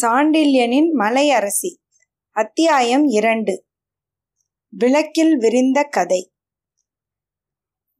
சாண்டில்யனின் 0.00 0.90
மலையரசி 0.98 1.76
அத்தியாயம் 2.30 3.04
இரண்டு. 3.04 3.64
விளக்கில் 4.68 5.36
விரிந்த 5.36 5.82
கதை. 5.82 6.32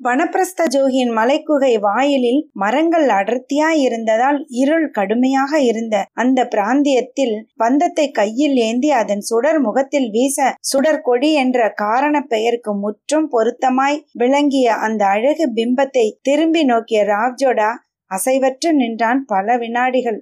வனப்பிரஸ்த 0.01 0.65
ஜோகியின் 0.67 1.13
மலைக்குகை 1.13 1.71
வாயிலில் 1.81 2.39
மரங்கள் 2.53 3.07
அடர்த்தியாய் 3.09 3.81
இருந்ததால் 3.83 4.39
இருள் 4.59 4.87
கடுமையாக 4.91 5.61
இருந்த 5.61 5.97
அந்த 6.15 6.45
பிராந்தியத்தில் 6.45 7.35
பந்தத்தை 7.57 8.07
கையில் 8.11 8.55
ஏந்தி 8.59 8.91
அதன் 8.91 9.21
சுடர் 9.21 9.61
முகத்தில் 9.61 10.09
வீச 10.11 10.47
சுடர் 10.61 11.03
கொடி 11.03 11.31
என்ற 11.35 11.69
காரண 11.75 12.21
பெயருக்கு 12.25 12.75
முற்றும் 12.75 13.29
பொருத்தமாய் 13.29 14.01
விளங்கிய 14.13 14.77
அந்த 14.79 15.05
அழகு 15.07 15.47
பிம்பத்தை 15.55 16.07
திரும்பி 16.23 16.65
நோக்கிய 16.65 17.03
ராவ்ஜோடா 17.05 17.71
அசைவற்று 18.11 18.71
நின்றான் 18.73 19.21
பல 19.25 19.57
வினாடிகள். 19.57 20.19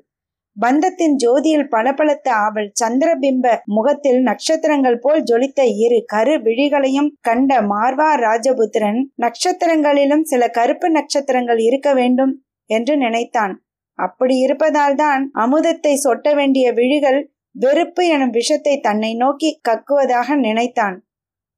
பந்தத்தின் 0.56 1.16
ஜோதியில் 1.16 1.68
பளபளத்த 1.68 2.28
அவள் 2.38 2.68
சந்திரபிம்ப 2.80 3.46
முகத்தில் 3.66 4.20
நட்சத்திரங்கள் 4.22 4.98
போல் 4.98 5.22
ஜொலித்த 5.22 5.62
இரு 5.78 5.98
கரு 6.04 6.34
விழிகளையும் 6.38 7.10
கண்ட 7.20 7.60
மார்வா 7.62 8.10
ராஜபுத்திரன் 8.20 9.00
நட்சத்திரங்களிலும் 9.22 10.24
சில 10.24 10.48
கருப்பு 10.48 10.90
நட்சத்திரங்கள் 10.90 11.60
இருக்க 11.60 11.90
வேண்டும் 11.94 12.34
என்று 12.70 12.94
நினைத்தான். 12.96 13.54
அப்படி 13.98 14.34
இருப்பதால்தான் 14.38 15.22
அமுதத்தை 15.34 15.92
சொட்ட 15.96 16.34
வேண்டிய 16.34 16.66
விழிகள் 16.72 17.20
வெறுப்பு 17.54 18.02
எனும் 18.06 18.30
விஷத்தை 18.30 18.74
தன்னை 18.80 19.12
நோக்கி 19.14 19.50
கக்குவதாக 19.68 20.36
நினைத்தான். 20.38 20.96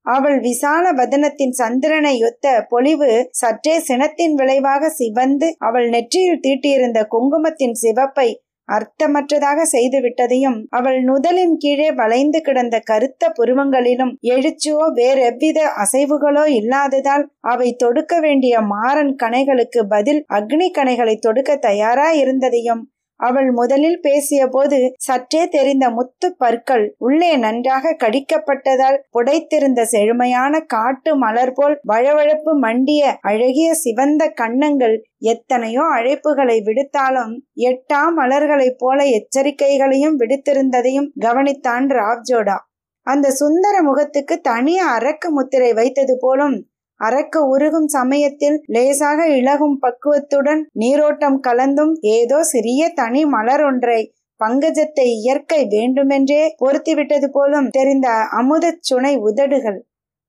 அவள் 0.07 0.39
விசால 0.41 0.85
வதனத்தின் 0.93 1.53
சந்திரனை 1.53 2.13
ஒத்த 2.23 2.47
பொலிவு 2.69 3.09
சற்றே 3.31 3.75
சினத்தின் 3.81 4.35
விளைவாக 4.35 4.91
சிவந்து 4.91 5.49
அவள் 5.59 5.89
நெற்றியில் 5.89 6.43
தீட்டியிருந்த 6.47 7.01
குங்குமத்தின் 7.07 7.77
சிவப்பை 7.81 8.29
அர்த்தமற்றதாக 8.69 9.65
செய்துவிட்டதையும் 9.73 10.59
அவள் 10.71 10.99
நுதலின் 11.03 11.55
கீழே 11.57 11.89
வளைந்து 11.93 12.41
கிடந்த 12.41 12.77
கருத்த 12.81 13.33
புருவங்களிலும் 13.39 14.13
எழுச்சியோ 14.27 14.85
வேறெவ்வித 14.95 15.61
அசைவுகளோ 15.77 16.45
இல்லாததால் 16.51 17.25
அவை 17.47 17.71
தொடுக்க 17.77 18.21
வேண்டிய 18.21 18.61
மாறன் 18.67 19.15
கணைகளுக்கு 19.23 19.83
பதில் 19.89 20.23
அக்னி 20.35 20.69
கணைகளை 20.79 21.17
தொடுக்க 21.19 21.57
தயாரா 21.61 22.09
இருந்ததையும் 22.13 22.85
அவள் 23.21 23.51
முதலில் 23.51 24.01
பேசிய 24.01 24.47
போது 24.47 24.93
சற்றே 24.97 25.49
தெரிந்த 25.49 25.91
முத்து 25.91 26.37
பற்கள் 26.37 26.95
உள்ளே 26.99 27.37
நன்றாக 27.37 27.97
கடிக்கப்பட்டதால் 27.99 28.99
புடைத்திருந்த 29.11 29.83
செழுமையான 29.83 30.61
காட்டு 30.61 31.17
மலர் 31.17 31.53
போல் 31.53 31.81
வழவழப்பு 31.89 32.59
மண்டிய 32.59 33.19
அழகிய 33.21 33.75
சிவந்த 33.75 34.29
கண்ணங்கள் 34.29 35.03
எத்தனையோ 35.19 35.83
அழைப்புகளை 35.83 36.59
விடுத்தாலும் 36.63 37.35
எட்டா 37.61 38.03
மலர்களைப் 38.17 38.79
போல 38.79 39.05
எச்சரிக்கைகளையும் 39.05 40.19
விடுத்திருந்ததையும் 40.19 41.11
கவனித்தான் 41.21 41.87
ராவ்ஜோடா. 41.93 42.57
அந்த 43.03 43.31
சுந்தர 43.31 43.83
முகத்துக்கு 43.83 44.41
தனி 44.41 44.79
அரக்கு 44.81 45.29
முத்திரை 45.31 45.73
வைத்தது 45.73 46.17
போலும் 46.21 46.68
அறக்க 47.01 47.43
உருகும் 47.47 47.89
சமயத்தில் 47.89 48.57
லேசாக 48.67 49.27
இழகும் 49.37 49.77
பக்குவத்துடன் 49.79 50.63
நீரோட்டம் 50.73 51.39
கலந்தும் 51.41 51.93
ஏதோ 52.13 52.39
சிறிய 52.45 52.89
தனி 52.93 53.23
மலர் 53.27 53.65
ஒன்றை 53.65 54.01
பங்கஜத்தை 54.41 55.07
இயற்கை 55.19 55.61
வேண்டுமென்றே 55.69 56.43
பொருத்திவிட்டது 56.59 57.29
போலும் 57.29 57.69
தெரிந்த 57.69 58.09
அமுதச் 58.41 58.83
சுனை 58.83 59.15
உதடுகள். 59.21 59.79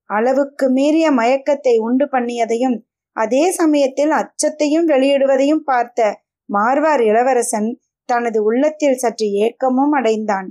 அளவுக்கு 0.09 0.65
மீறிய 0.69 1.07
மயக்கத்தை 1.11 1.73
உண்டு 1.79 2.05
பண்ணியதையும் 2.05 2.77
அதே 3.17 3.43
சமயத்தில் 3.51 4.13
அச்சத்தையும் 4.13 4.87
வெளியிடுவதையும் 4.89 5.63
பார்த்த 5.63 6.09
மார்வார் 6.49 7.01
இளவரசன் 7.01 7.69
தனது 8.09 8.39
உள்ளத்தில் 8.43 8.97
சற்று 8.97 9.27
ஏக்கமும் 9.45 9.91
அடைந்தான். 9.91 10.47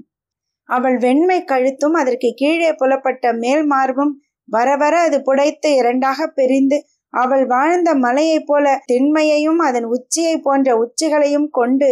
அவள் 0.69 0.97
வெண்மை 0.99 1.39
கழுத்தும் 1.45 1.93
அதற்கு 1.93 2.31
கீழே 2.37 2.71
புலப்பட்ட 2.73 3.33
மேல் 3.33 3.65
மார்பும் 3.65 4.13
வர 4.49 4.69
வர 4.77 4.95
அது 4.99 5.19
புடைத்து 5.21 5.71
இரண்டாக 5.75 6.27
பிரிந்து 6.27 6.79
அவள் 7.15 7.45
வாழ்ந்த 7.47 7.91
மலையைப் 7.95 8.47
போல 8.47 8.67
திண்மையையும் 8.87 9.59
அதன் 9.59 9.85
உச்சியை 9.85 10.35
போன்ற 10.39 10.69
உச்சிகளையும் 10.77 11.49
கொண்டு 11.51 11.91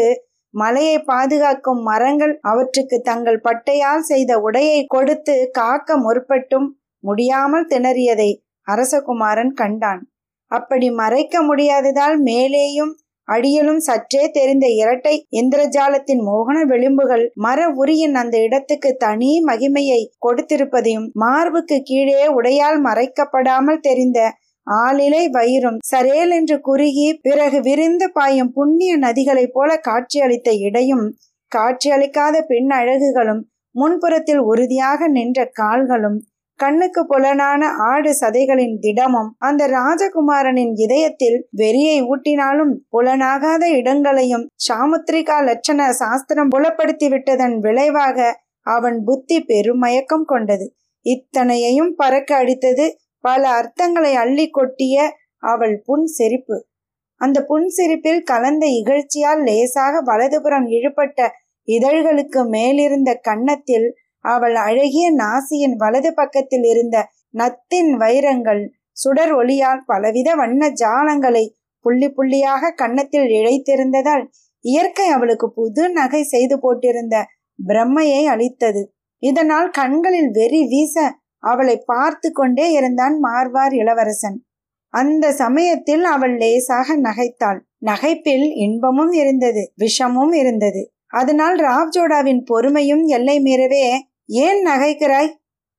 மலையை 0.55 0.99
பாதுகாக்கும் 1.03 1.81
மரங்கள் 1.83 2.35
அவற்றுக்கு 2.43 2.97
தங்கள் 3.01 3.41
பட்டையால் 3.45 4.05
செய்த 4.11 4.33
உடையை 4.39 4.81
கொடுத்து 4.87 5.35
காக்க 5.53 5.97
முற்பட்டும் 5.97 6.69
முடியாமல் 7.05 7.67
திணறியதை 7.67 8.31
அரசகுமாரன் 8.67 9.53
கண்டான். 9.53 10.03
அப்படி 10.51 10.89
மறைக்க 10.91 11.37
முடியாததால் 11.43 12.17
மேலேயும் 12.23 12.93
அடியிலும் 13.29 13.81
சற்றே 13.81 14.25
தெரிந்த 14.29 14.67
இரட்டை 14.77 15.15
இந்திரஜாலத்தின் 15.33 16.23
மோகன 16.23 16.59
விளிம்புகள் 16.65 17.25
மர 17.37 17.61
உரியின் 17.75 18.15
அந்த 18.15 18.37
இடத்துக்கு 18.39 18.91
தனி 18.97 19.31
மகிமையை 19.47 20.01
கொடுத்திருப்பதையும் 20.27 21.09
மார்புக்கு 21.15 21.79
கீழே 21.83 22.27
உடையால் 22.35 22.79
மறைக்கப்படாமல் 22.81 23.81
தெரிந்த 23.81 24.21
ஆளிலை 24.67 25.25
வயிறும் 25.31 25.81
சரேல் 25.87 26.33
என்று 26.33 26.57
குறுகி 26.61 27.09
பிறகு 27.23 27.59
விரிந்து 27.61 28.07
பாயும் 28.13 28.53
புண்ணிய 28.53 28.93
நதிகளைப் 28.97 29.53
போல 29.53 29.77
காட்சியளித்த 29.81 30.51
இடையும் 30.61 31.05
காட்சியளிக்காத 31.53 32.37
பெண் 32.47 32.73
அழகுகளும் 32.73 33.43
முன்புறத்தில் 33.75 34.43
உறுதியாக 34.45 35.09
நின்ற 35.09 35.41
கால்களும் 35.53 36.19
கண்ணுக்கு 36.59 37.03
புலனான 37.07 37.63
ஆடு 37.87 38.11
சதைகளின் 38.21 38.77
திடமும் 38.79 39.31
அந்த 39.39 39.63
ராஜகுமாரனின் 39.69 40.73
இதயத்தில் 40.75 41.39
வெறியை 41.57 41.99
ஊட்டினாலும் 42.07 42.73
புலனாகாத 42.91 43.65
இடங்களையும் 43.71 44.47
சாமுத்திரிகா 44.67 45.37
லட்சண 45.43 45.89
சாஸ்திரம் 45.93 46.49
புலப்படுத்தி 46.49 47.09
விட்டதன் 47.09 47.57
விளைவாக 47.59 48.19
அவன் 48.67 48.99
புத்தி 49.05 49.37
பெருமயக்கம் 49.41 50.25
கொண்டது. 50.25 50.67
இத்தனையையும் 51.07 51.93
பறக்க 51.97 52.31
அடித்தது 52.37 52.87
பல 53.25 53.43
அர்த்தங்களை 53.51 54.13
அள்ளி 54.15 54.47
கொட்டிய 54.51 54.97
அவள் 55.43 55.77
புன் 55.85 56.07
செரிப்பு 56.09 56.57
அந்த 57.21 57.39
புன் 57.45 57.69
சிரிப்பில் 57.69 58.23
கலந்த 58.23 58.65
இகழ்ச்சியால் 58.79 59.43
லேசாக 59.45 60.01
வலதுபுறம் 60.01 60.67
இழுபட்ட 60.69 61.29
இதழ்களுக்கு 61.69 62.41
மேலிருந்த 62.49 63.11
கன்னத்தில் 63.23 63.87
அவள் 64.27 64.57
அழகிய 64.61 65.07
நாசியின் 65.15 65.77
வலது 65.77 66.11
பக்கத்தில் 66.15 66.67
இருந்த 66.73 66.97
நத்தின் 67.35 67.93
வைரங்கள் 67.97 68.63
சுடர் 68.97 69.33
ஒளியால் 69.33 69.83
பலவித 69.87 70.29
வண்ண 70.35 70.69
ஜாலங்களை 70.75 71.45
புள்ளி 71.85 72.09
புள்ளியாக 72.09 72.73
கன்னத்தில் 72.75 73.31
இழைத்திருந்ததால் 73.31 74.25
இயற்கை 74.65 75.07
அவளுக்கு 75.07 75.47
புது 75.51 75.83
நகை 75.91 76.23
செய்து 76.25 76.57
போட்டிருந்த 76.57 77.17
பிரம்மையை 77.59 78.23
அளித்தது. 78.25 78.83
இதனால் 79.23 79.69
கண்களில் 79.71 80.31
வெறி 80.31 80.63
வீச 80.69 80.97
அவளை 81.45 81.77
பார்த்து 81.87 82.29
கொண்டே 82.33 82.67
இருந்தான் 82.73 83.15
மார்வார் 83.19 83.75
இளவரசன். 83.75 84.37
அந்த 84.95 85.25
சமயத்தில் 85.33 86.05
அவள் 86.05 86.35
லேசாக 86.39 86.97
நகைத்தாள். 86.99 87.61
நகைப்பில் 87.87 88.47
இன்பமும் 88.57 89.13
இருந்தது 89.13 89.63
விஷமும் 89.77 90.33
இருந்தது. 90.33 90.83
அதனால் 91.13 91.57
ராவ்ஜோடாவின் 91.61 92.43
பொறுமையும் 92.51 93.05
எல்லை 93.09 93.37
மீறவே 93.43 93.85
ஏன் 94.29 94.67
நகைக்கிறாய் 94.67 95.31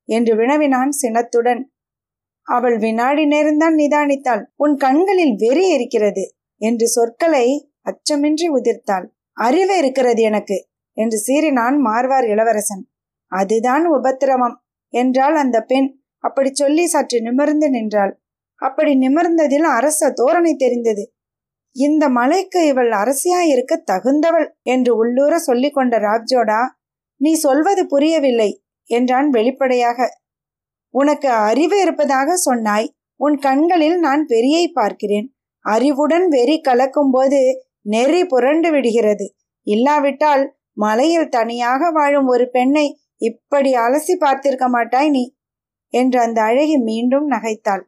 என்று 0.09 0.35
வினவினான் 0.35 0.91
சினத்துடன். 0.91 1.62
அவள் 2.41 2.78
வினாடி 2.78 3.24
நேரம்தான் 3.25 3.75
நிதானித்தாள். 3.78 4.44
உன் 4.56 4.75
கண்களில் 4.75 5.35
வெறி 5.35 5.69
இருக்கிறது 5.69 6.24
என்று 6.62 6.88
சொற்களை 6.88 7.72
அச்சமின்றி 7.81 8.47
உதிர்த்தாள். 8.50 9.06
அறிவு 9.31 9.78
இருக்கிறது 9.78 10.22
எனக்கு 10.22 10.58
என்று 10.94 11.18
சீறினான் 11.28 11.78
மார்வார் 11.85 12.28
இளவரசன். 12.28 12.84
அதுதான் 13.31 13.85
உபத்திரவம் 13.85 14.56
என்றாள் 14.90 15.35
அந்த 15.35 15.62
பெண். 15.62 15.90
அப்படி 16.18 16.50
சொல்லி 16.53 16.88
சற்று 16.88 17.22
நிமிர்ந்து 17.22 17.69
நின்றாள். 17.69 18.14
அப்படி 18.56 18.94
நிமிர்ந்ததில் 18.96 19.68
அரச 19.69 20.09
தோரணை 20.12 20.53
தெரிந்தது. 20.55 21.03
இந்த 21.76 22.09
மலைக்கு 22.09 22.67
இவள் 22.67 22.91
அரசியாயிருக்க 22.91 23.73
தகுந்தவள் 23.91 24.47
என்று 24.64 24.96
உள்ளூர 24.96 25.38
சொல்லி 25.40 25.70
கொண்ட 25.70 25.97
ராஜ்ஜோடா 25.97 26.61
நீ 27.17 27.34
சொல்வது 27.34 27.87
புரியவில்லை 27.87 28.64
என்றான் 28.90 29.29
வெளிப்படையாக. 29.29 30.09
உனக்கு 30.90 31.29
அறிவு 31.29 31.81
இருப்பதாக 31.81 32.35
சொன்னாய் 32.35 32.96
உன் 33.16 33.37
கண்களில் 33.37 33.99
நான் 33.99 34.25
வெறியை 34.29 34.66
பார்க்கிறேன். 34.73 35.35
அறிவுடன் 35.66 36.28
வெறி 36.28 36.61
கலக்கும்போது 36.67 37.40
நெறி 37.81 38.25
புரண்டு 38.25 38.72
விடுகிறது. 38.72 39.35
இல்லாவிட்டால் 39.67 40.58
மலையில் 40.73 41.29
தனியாக 41.29 41.91
வாழும் 41.91 42.28
ஒரு 42.28 42.49
பெண்ணை 42.49 42.99
இப்படி 43.17 43.73
அலசி 43.73 44.16
பார்த்திருக்க 44.20 44.67
மாட்டாய் 44.67 45.09
நீ 45.09 45.35
என்று 45.93 46.20
அந்த 46.20 46.41
அழகி 46.41 46.78
மீண்டும் 46.78 47.31
நகைத்தாள். 47.31 47.84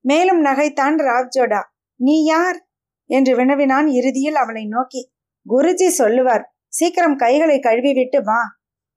மேலும் 0.00 0.44
நகைத்தான் 0.44 0.96
ராவ்ஜோடா. 1.00 1.62
நீ 2.00 2.24
யார்? 2.24 2.58
என்று 3.06 3.36
வினவினான் 3.36 3.86
இறுதியில் 3.86 4.34
அவளை 4.34 4.66
நோக்கி. 4.66 5.12
குருஜி 5.48 5.88
சொல்லுவார் 5.88 6.44
சீக்கிரம் 6.68 7.16
கைகளை 7.16 7.58
கழுவிவிட்டு 7.58 8.22
வா. 8.22 8.40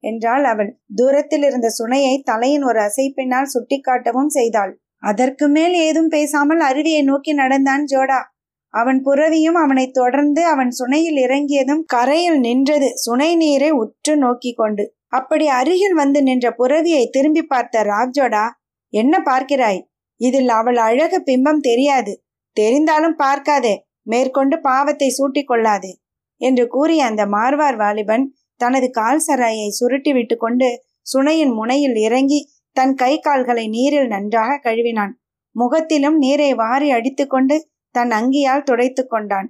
என்றாள் 0.04 0.44
அவள் 0.44 0.70
தூரத்தில் 0.94 1.42
இருந்த 1.42 1.68
சுனையை 1.70 2.14
தலையின் 2.22 2.64
ஒரு 2.64 2.80
அசைப்பினால் 2.80 3.52
சுட்டிக்காட்டவும் 3.54 4.32
செய்தாள். 4.32 4.72
அதற்கு 5.02 5.46
மேல் 5.48 5.74
ஏதும் 5.78 6.08
பேசாமல் 6.08 6.60
அருவியை 6.60 7.02
நோக்கி 7.02 7.32
நடந்தான் 7.32 7.84
ஜோடா. 7.84 8.20
அவன் 8.74 9.00
புறவியும் 9.02 9.58
அவனை 9.62 9.84
தொடர்ந்து 9.90 10.42
அவன் 10.46 10.70
சுனையில் 10.70 11.18
இறங்கியதும் 11.18 11.82
கரையில் 11.86 12.40
நின்றது 12.40 12.88
சுனை 12.96 13.30
நீரை 13.36 13.70
உற்று 13.72 14.14
நோக்கி 14.16 14.52
கொண்டு. 14.52 14.84
அப்படி 15.08 15.46
அருகில் 15.58 15.94
வந்து 15.94 16.20
நின்ற 16.22 16.46
புறவியை 16.50 17.04
திரும்பி 17.10 17.42
பார்த்த 17.42 17.84
ராஜோடா 17.84 18.46
என்ன 18.92 19.14
பார்க்கிறாய்? 19.26 19.80
இதில் 20.20 20.50
அவள் 20.50 20.78
அழகு 20.78 21.18
பிம்பம் 21.26 21.60
தெரியாது. 21.60 22.12
தெரிந்தாலும் 22.56 23.16
பார்க்காதே. 23.16 23.74
மேற்கொண்டு 24.02 24.56
பாவத்தை 24.60 25.08
சூட்டிக் 25.10 25.48
கொள்ளாதே 25.48 25.92
என்று 26.40 26.64
கூறிய 26.66 27.00
அந்த 27.04 27.22
மார்வார் 27.26 27.76
வாலிபன் 27.76 28.24
தனது 28.60 28.90
கால் 28.90 29.22
சராயை 29.26 29.68
சுருட்டி 29.68 30.12
விட்டு 30.12 30.36
கொண்டு 30.36 30.68
சுனையின் 31.06 31.52
முனையில் 31.54 31.94
இறங்கி 31.94 32.40
தன் 32.72 32.94
கை 32.94 33.20
கால்களை 33.20 33.68
நீரில் 33.68 34.06
நன்றாக 34.06 34.60
கழுவினான். 34.62 35.12
முகத்திலும் 35.56 36.16
நீரை 36.16 36.54
வாரி 36.54 36.90
அடித்துக்கொண்டு 36.90 37.70
தன் 37.90 38.10
அங்கியால் 38.10 38.62
துடைத்து 38.62 39.06
கொண்டான். 39.06 39.48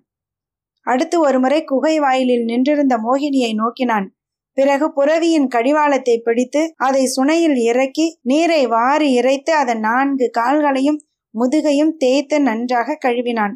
அடுத்து 0.83 1.21
ஒருமுறை 1.21 1.65
குகை 1.65 1.99
வாயிலில் 1.99 2.45
நின்றிருந்த 2.45 2.95
மோகினியை 2.97 3.53
நோக்கினான். 3.55 4.07
பிறகு 4.53 4.87
புறவியின் 4.93 5.49
கடிவாளத்தை 5.49 6.19
பிடித்து 6.19 6.75
அதை 6.77 7.03
சுனையில் 7.17 7.59
இறக்கி 7.63 8.19
நீரை 8.23 8.67
வாரி 8.67 9.13
இறைத்து 9.13 9.53
அதன் 9.53 9.79
நான்கு 9.79 10.31
கால்களையும் 10.39 11.01
முதுகையும் 11.35 11.93
தேய்த்து 11.97 12.41
நன்றாக 12.41 12.99
கழுவினான். 13.07 13.55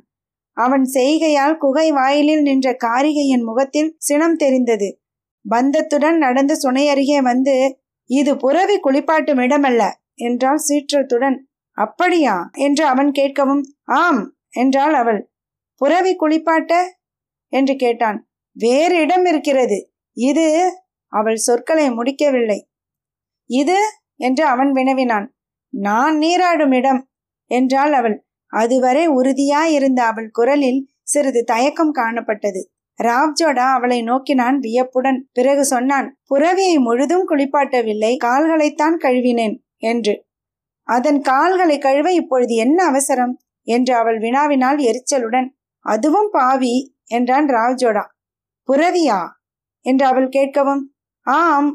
அவன் 0.56 0.84
செய்கையால் 0.94 1.56
குகை 1.56 1.92
வாயிலில் 1.92 2.42
நின்ற 2.42 2.76
காரிகையின் 2.84 3.44
முகத்தில் 3.44 3.94
சினம் 3.98 4.36
தெரிந்தது. 4.36 4.88
பந்தத்துடன் 5.50 6.16
நடந்து 6.16 6.56
சுனை 6.56 6.88
அருகே 6.88 7.20
வந்து 7.20 7.78
இது 8.10 8.36
புறவி 8.36 8.80
குளிப்பாட்டும் 8.80 9.40
இடமல்ல 9.40 9.92
என்றாள் 10.14 10.60
சீற்றத்துடன். 10.68 11.36
அப்படியா? 11.78 12.50
என்று 12.52 12.86
அவன் 12.86 13.10
கேட்கவும் 13.10 13.62
ஆம் 13.84 14.36
என்றாள் 14.50 14.94
அவள். 14.94 15.32
புறவி 15.76 16.16
குளிப்பாட்ட? 16.16 16.72
என்று 17.48 17.76
கேட்டான். 17.76 18.30
வேறு 18.52 18.96
இடம் 18.96 19.24
இருக்கிறது. 19.24 19.92
இது? 20.12 20.46
அவள் 21.12 21.36
சொற்களை 21.36 21.90
முடிக்கவில்லை. 21.90 22.70
இது? 23.46 23.78
என்று 24.16 24.44
அவன் 24.44 24.72
வினவினான். 24.72 25.26
நான் 25.68 26.16
நீராடும் 26.16 26.72
இடம் 26.72 27.10
என்றாள் 27.46 27.92
அவள். 27.92 28.26
அதுவரை 28.46 29.08
உறுதியாயிருந்த 29.08 30.00
அவள் 30.00 30.30
குரலில் 30.30 30.90
சிறிது 31.02 31.44
தயக்கம் 31.44 31.94
காணப்பட்டது. 31.94 32.74
ராவ்ஜோடா 33.02 33.66
அவளை 33.76 33.98
நோக்கினான் 34.02 34.58
வியப்புடன். 34.58 35.18
பிறகு 35.32 35.64
சொன்னான் 35.64 36.08
புறவியை 36.30 36.76
முழுதும் 36.78 37.28
குளிப்பாட்டவில்லை 37.28 38.12
கால்களைத்தான் 38.24 38.96
கழுவினேன் 38.96 39.56
என்று. 39.76 40.14
அதன் 40.88 41.20
கால்களை 41.20 41.78
கழுவ 41.78 42.12
இப்பொழுது 42.12 42.54
என்ன 42.54 42.84
அவசரம்? 42.84 43.34
என்று 43.66 43.94
அவள் 43.94 44.18
வினாவினால் 44.18 44.78
எரிச்சலுடன். 44.80 45.48
அதுவும் 45.84 46.28
பாவி 46.32 46.74
என்றான் 47.06 47.46
ராவ்ஜோடா 47.46 48.04
புறவியா? 48.68 49.20
என்று 49.86 50.04
அவள் 50.06 50.28
கேட்கவும். 50.28 50.82
ஆம் 51.26 51.70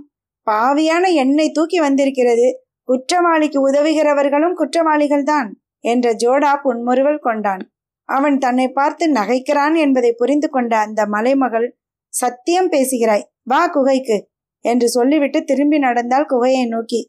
பாவியான 0.48 1.06
எண்ணெய் 1.14 1.52
தூக்கி 1.52 1.80
வந்திருக்கிறது. 1.80 2.48
குற்றவாளிக்கு 2.84 3.60
உதவுகிறவர்களும் 3.70 4.58
குற்றவாளிகள்தான் 4.58 5.50
என்ற 5.80 6.14
ஜோடா 6.14 6.52
புன்முறுவல் 6.62 7.20
கொண்டான். 7.20 7.64
அவன் 8.10 8.38
தன்னை 8.38 8.68
பார்த்து 8.70 9.06
நகைக்கிறான் 9.12 9.76
என்பதை 9.76 10.12
புரிந்து 10.12 10.48
கொண்ட 10.50 10.74
அந்த 10.78 11.02
மலைமகள் 11.06 11.68
சத்தியம் 12.14 12.70
பேசுகிறாய் 12.70 13.28
வா 13.44 13.62
குகைக்கு 13.68 14.18
என்று 14.66 14.88
சொல்லிவிட்டு 14.90 15.40
திரும்பி 15.44 15.78
நடந்தால் 15.78 16.30
குகையை 16.30 16.66
நோக்கி. 16.66 17.02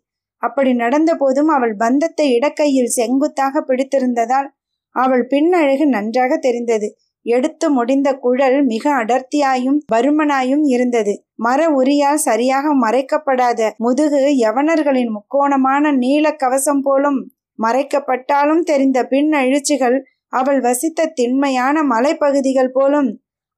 அப்படி 0.43 0.71
நடந்த 0.75 1.11
போதும் 1.15 1.49
அவள் 1.49 1.75
பந்தத்தை 1.77 2.27
இடக்கையில் 2.31 2.95
செங்குத்தாக 2.97 3.63
பிடித்திருந்ததால் 3.69 4.49
அவள் 4.97 5.25
பின்னழகு 5.27 5.87
நன்றாக 5.87 6.33
தெரிந்தது. 6.39 6.89
எடுத்து 7.27 7.67
முடிந்த 7.71 8.09
குழல் 8.17 8.59
மிக 8.65 8.85
அடர்த்தியாயும் 9.01 9.79
பருமனாயும் 9.93 10.63
இருந்தது. 10.67 11.15
மர 11.37 11.61
உரியால் 11.71 12.23
சரியாக 12.27 12.67
மறைக்கப்படாத 12.85 13.71
முதுகு 13.77 14.21
யவனர்களின் 14.45 15.11
முக்கோணமான 15.17 15.93
நீல 15.97 16.31
கவசம் 16.37 16.83
போலும் 16.83 17.19
மறைக்கப்பட்டாலும் 17.59 18.63
தெரிந்த 18.63 18.99
பின் 19.05 19.31
அழிச்சிகள் 19.33 19.99
அவள் 20.33 20.61
வசித்த 20.61 21.11
திண்மையான 21.15 21.83
மலைப்பகுதிகள் 21.83 22.73
போலும் 22.73 23.11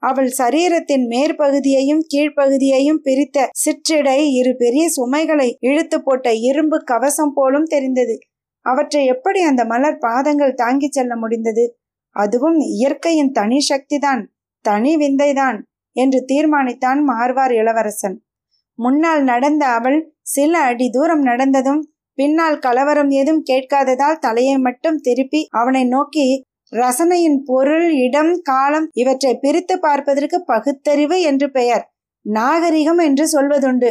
அவள் 0.02 0.30
சரீரத்தின் 0.38 1.04
மேற்பகுதியையும் 1.10 2.02
கீழ்ப்பகுதியையும் 2.12 3.00
பிரித்த 3.04 3.46
சிற்றிடை 3.64 4.18
இரு 4.30 4.52
பெரிய 4.56 4.84
சுமைகளை 4.88 5.48
இழுத்து 5.60 6.02
போட்ட 6.02 6.32
இரும்பு 6.32 6.78
கவசம் 6.84 7.34
போலும் 7.34 7.64
தெரிந்தது. 7.64 8.14
அவற்றை 8.66 9.02
எப்படி 9.06 9.40
அந்த 9.40 9.62
மலர் 9.64 9.98
பாதங்கள் 9.98 10.54
தாங்கிச் 10.54 10.92
செல்ல 10.92 11.16
முடிந்தது? 11.16 11.64
அதுவும் 12.16 12.58
இயற்கையின் 12.70 13.30
தனி 13.30 13.58
சக்திதான் 13.70 14.22
தனி 14.64 14.92
விந்தைதான் 14.96 15.58
என்று 15.96 16.24
தீர்மானித்தான் 16.28 17.00
மார்வார் 17.02 17.52
இளவரசன். 17.52 18.16
முன்னால் 18.78 19.22
நடந்த 19.22 19.66
அவள் 19.66 19.98
சில 20.22 20.52
அடி 20.60 20.86
தூரம் 20.90 21.22
நடந்ததும் 21.22 21.82
பின்னால் 22.18 22.58
கலவரம் 22.58 23.10
ஏதும் 23.10 23.42
கேட்காததால் 23.42 24.18
தலையை 24.18 24.56
மட்டும் 24.58 24.96
திருப்பி 24.96 25.40
அவனை 25.50 25.82
நோக்கி 25.84 26.26
ரசனையின் 26.72 27.38
பொருள் 27.44 27.86
இடம் 27.96 28.34
காலம் 28.42 28.86
இவற்றை 28.92 29.32
பிரித்து 29.34 29.74
பார்ப்பதற்கு 29.78 30.38
பகுத்தறிவு 30.44 31.16
என்று 31.20 31.46
பெயர். 31.50 31.84
நாகரிகம் 32.26 32.98
என்று 32.98 33.24
சொல்வதுண்டு 33.26 33.90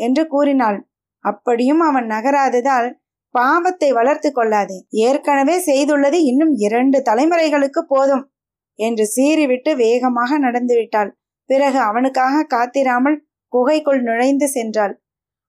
என்று 0.00 0.22
கூறினாள். 0.26 0.78
அப்படியும் 1.24 1.80
அவன் 1.80 2.06
நகராததால் 2.06 2.88
பாவத்தை 3.34 3.88
வளர்த்து 3.92 4.30
கொள்ளாதே. 4.32 4.78
ஏற்கனவே 5.04 5.56
செய்துள்ளது 5.66 6.18
இன்னும் 6.22 6.54
இரண்டு 6.56 6.98
தலைமுறைகளுக்கு 7.00 7.82
போதும் 7.88 8.24
என்று 8.78 9.04
சீறிவிட்டு 9.16 9.70
வேகமாக 9.76 10.38
நடந்துவிட்டாள் 10.38 11.10
பிறகு 11.50 11.78
அவனுக்காக 11.80 12.44
காத்திராமல் 12.54 13.18
குகைக்குள் 13.52 14.02
நுழைந்து 14.02 14.46
சென்றாள். 14.54 14.94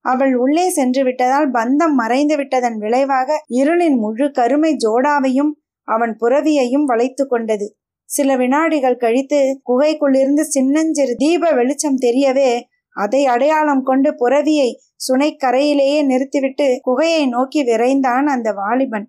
அவள் 0.05 0.33
உள்ளே 0.35 0.65
சென்று 0.69 1.01
விட்டதால் 1.03 1.47
பந்தம் 1.51 1.95
மறைந்து 1.95 2.35
விட்டதன் 2.35 2.77
விளைவாக 2.77 3.37
இருளின் 3.59 3.97
முழு 3.97 4.25
கருமை 4.31 4.71
ஜோடாவையும் 4.85 5.53
அவன் 5.85 6.17
புறவியையும் 6.19 6.85
வளைத்து 6.85 7.27
கொண்டது. 7.27 7.77
சில 8.09 8.37
வினாடிகள் 8.37 8.97
கழித்து 8.97 9.61
குகைக்குள்ளிருந்து 9.69 10.39
சின்னஞ்சிறு 10.39 11.15
தீப 11.15 11.51
வெளிச்சம் 11.51 12.01
தெரியவே 12.01 12.61
அதை 12.95 13.25
அடையாளம் 13.25 13.83
கொண்டு 13.83 14.09
புறவியை 14.11 14.69
சுனைக்கரையிலேயே 15.07 16.05
நிறுத்திவிட்டு 16.05 16.81
குகையை 16.85 17.27
நோக்கி 17.27 17.63
விரைந்தான் 17.63 18.25
அந்த 18.25 18.51
வாலிபன். 18.51 19.07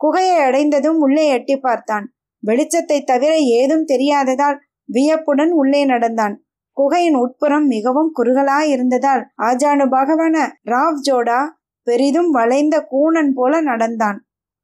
குகையை 0.00 0.38
அடைந்ததும் 0.38 0.98
உள்ளே 0.98 1.28
எட்டி 1.28 1.56
பார்த்தான். 1.56 2.06
வெளிச்சத்தை 2.46 2.98
தவிர 3.04 3.36
ஏதும் 3.36 3.84
தெரியாததால் 3.84 4.58
வியப்புடன் 4.84 5.50
உள்ளே 5.50 5.84
நடந்தான். 5.84 6.42
குகையின் 6.76 7.14
உட்புறம் 7.14 7.66
மிகவும் 7.66 8.10
குறுகலாய் 8.18 8.68
இருந்ததால் 8.68 9.22
ஆஜானு 9.42 9.86
பகவான 9.90 10.36
ராவ் 10.64 11.00
ஜோடா 11.10 11.40
பெரிதும் 11.86 12.30
வளைந்த 12.30 12.76
கூணன் 12.90 13.32
போல 13.34 13.60
நடந்தான். 13.60 14.18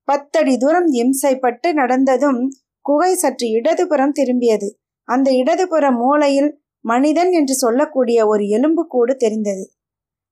பத்தடி 0.04 0.56
தூரம் 0.56 0.88
இம்சைப்பட்டு 0.92 1.72
நடந்ததும் 1.72 2.40
குகை 2.80 3.14
சற்று 3.14 3.48
இடதுபுறம் 3.48 4.12
திரும்பியது. 4.12 4.68
அந்த 5.08 5.30
இடதுபுற 5.30 5.90
மூலையில் 5.92 6.62
மனிதன் 6.80 7.30
என்று 7.30 7.54
சொல்லக்கூடிய 7.54 8.26
ஒரு 8.26 8.44
எலும்புக்கூடு 8.48 9.16
தெரிந்தது. 9.16 9.64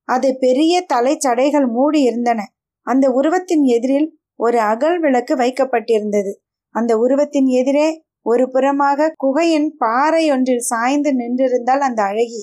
அது 0.05 0.37
பெரிய 0.37 0.87
தலைச்சடைகள் 0.95 1.69
மூடி 1.69 2.00
இருந்தன. 2.02 2.41
அந்த 2.87 3.11
உருவத்தின் 3.11 3.64
எதிரில் 3.64 4.09
ஒரு 4.37 4.59
அகல் 4.61 4.99
விளக்கு 5.00 5.35
வைக்கப்பட்டிருந்தது. 5.37 6.33
அந்த 6.75 6.99
உருவத்தின் 6.99 7.47
எதிரே 7.47 7.88
ஒரு 8.23 8.45
புறமாக 8.52 9.12
குகையின் 9.17 9.76
பாறை 9.76 10.31
ஒன்றில் 10.31 10.59
சாய்ந்து 10.59 11.11
நின்றிருந்தால் 11.14 11.79
அந்த 11.79 12.02
அழகி. 12.02 12.43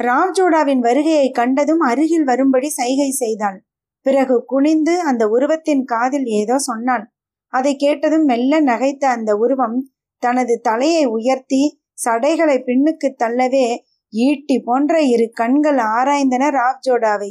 ராம்ஜோடாவின் 0.00 0.78
வருகையை 0.78 1.30
கண்டதும் 1.30 1.80
அருகில் 1.80 2.24
வரும்படி 2.24 2.68
சைகை 2.68 3.10
செய்தாள். 3.10 3.58
பிறகு 4.06 4.36
குனிந்து 4.44 4.94
அந்த 5.00 5.22
உருவத்தின் 5.28 5.84
காதில் 5.84 6.28
ஏதோ 6.32 6.56
சொன்னான் 6.58 7.04
அதை 7.52 7.72
கேட்டதும் 7.76 8.24
மெல்ல 8.24 8.60
நகைத்த 8.60 9.04
அந்த 9.06 9.30
உருவம் 9.36 9.78
தனது 10.22 10.54
தலையை 10.60 11.04
உயர்த்தி 11.06 11.62
சடைகளை 11.94 12.56
பின்னுக்கு 12.58 13.08
தள்ளவே 13.24 13.66
ஈட்டி 14.12 14.56
போன்ற 14.58 15.00
இரு 15.04 15.26
கண்கள் 15.30 15.80
ஆராய்ந்தன 15.92 16.44
ராவ்ஜோடாவை. 16.50 17.30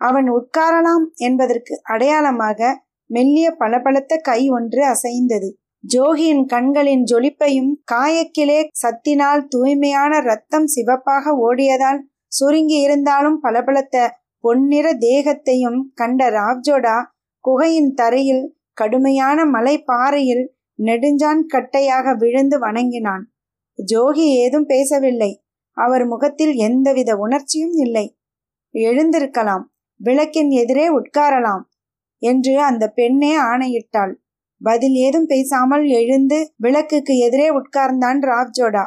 அவன் 0.00 0.28
உட்காரலாம் 0.30 1.04
என்பதற்கு 1.18 1.74
அடையாளமாக 1.82 2.60
மெல்லிய 3.10 3.48
பளபளத்த 3.50 4.12
கை 4.22 4.40
ஒன்று 4.48 4.82
அசைந்தது. 4.84 5.48
ஜோகியின் 5.84 6.44
கண்களின் 6.46 7.04
ஜொலிப்பையும் 7.04 7.72
காயக்கிலே 7.92 8.60
சத்தினால் 8.82 9.42
தூய்மையான 9.48 10.20
ரத்தம் 10.20 10.66
சிவப்பாக 10.66 11.34
ஓடியதால் 11.40 12.00
சுருங்கி 12.32 12.78
இருந்தாலும் 12.80 13.38
பளபளத்த 13.40 13.96
பொன்னிற 14.44 14.86
தேகத்தையும் 15.00 15.78
கண்ட 15.94 16.30
ராவ்ஜோடா 16.30 16.96
குகையின் 17.44 17.92
தரையில் 17.94 18.44
கடுமையான 18.78 19.38
மலை 19.44 19.74
பாறையில் 19.82 20.44
நெடுஞ்சான் 20.78 21.42
கட்டையாக 21.54 22.16
விழுந்து 22.16 22.56
வணங்கினான். 22.58 23.24
ஜோகி 23.78 24.24
ஏதும் 24.42 24.66
பேசவில்லை. 24.66 25.30
அவர் 25.76 26.04
முகத்தில் 26.06 26.54
எந்தவித 26.66 27.10
உணர்ச்சியும் 27.16 27.76
இல்லை. 27.76 28.06
எழுந்திருக்கலாம் 28.74 29.64
விளக்கின் 30.00 30.50
எதிரே 30.52 30.86
உட்காரலாம் 30.90 31.64
என்று 32.22 32.54
அந்த 32.60 32.84
பெண்ணே 32.90 33.32
ஆணையிட்டாள். 33.42 34.12
பதில் 34.60 34.96
ஏதும் 34.96 35.26
பேசாமல் 35.26 35.84
எழுந்து 35.90 36.38
விளக்குக்கு 36.56 37.14
எதிரே 37.18 37.48
உட்கார்ந்தான் 37.50 38.20
ராவ்ஜோடா 38.22 38.84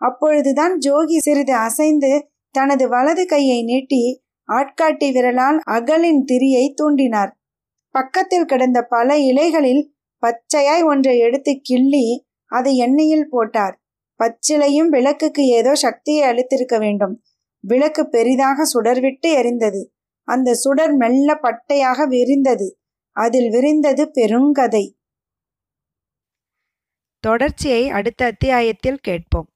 அப்பொழுதுதான் 0.00 0.74
ஜோகி 0.78 1.16
சிறிது 1.18 1.54
அசைந்து 1.58 2.12
தனது 2.54 2.84
வலது 2.88 3.24
கையை 3.26 3.58
நீட்டி 3.62 4.02
ஆட்காட்டி 4.50 5.12
விரலால் 5.12 5.60
அகலின் 5.70 6.24
திரியை 6.32 6.74
தூண்டினார். 6.74 7.30
பக்கத்தில் 7.90 8.44
கிடந்த 8.44 8.82
பல 8.82 9.18
இலைகளில் 9.18 9.94
பச்சையாய் 10.22 10.84
ஒன்றை 10.84 11.18
எடுத்து 11.18 11.58
கிள்ளி 11.62 12.26
அதை 12.46 12.80
எண்ணெயில் 12.80 13.26
போட்டார். 13.30 13.82
பச்சிலையும் 14.20 14.88
விளக்குக்கு 14.88 15.46
ஏதோ 15.46 15.74
சக்தியை 15.74 16.22
அளித்திருக்க 16.30 16.78
வேண்டும். 16.78 17.22
விளக்கு 17.60 18.08
பெரிதாக 18.08 18.62
சுடர்விட்டு 18.64 19.26
எரிந்தது. 19.26 19.84
அந்த 20.24 20.54
சுடர் 20.54 20.92
மெல்ல 20.92 21.38
பட்டையாக 21.42 22.06
விரிந்தது. 22.08 22.78
அதில் 23.16 23.50
விரிந்தது 23.50 24.10
பெருங்கதை. 24.14 24.84
தொடர்ச்சியை 27.20 27.88
அடுத்த 27.88 28.24
அத்தியாயத்தில் 28.24 28.96
கேட்போம். 28.96 29.48